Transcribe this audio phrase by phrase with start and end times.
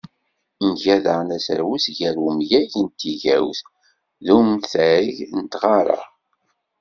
[0.67, 3.59] Nga daɣen aserwes gar umyag n tigawt,
[4.25, 6.01] d umtag n tɣara.